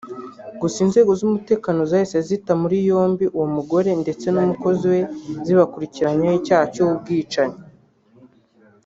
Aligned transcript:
Gusa 0.61 0.77
inzego 0.85 1.11
z’umutekano 1.19 1.79
zahise 1.89 2.17
zita 2.27 2.53
muri 2.61 2.77
yombi 2.89 3.25
uwo 3.35 3.47
mugore 3.55 3.89
ndetse 4.01 4.25
n’umukozi 4.29 4.85
we 4.93 4.99
zibakurikiranyeho 5.45 6.35
icyaha 6.39 6.65
cy’ubwicanyi 6.73 7.59